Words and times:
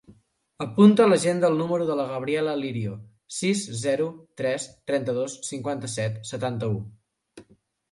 Apunta 0.63 1.03
a 1.03 1.09
l'agenda 1.09 1.51
el 1.53 1.59
número 1.63 1.87
de 1.89 1.97
la 1.99 2.05
Gabriela 2.13 2.55
Lirio: 2.63 2.95
sis, 3.41 3.63
zero, 3.83 4.09
tres, 4.43 4.67
trenta-dos, 4.93 5.39
cinquanta-set, 5.53 6.19
setanta-u. 6.35 6.83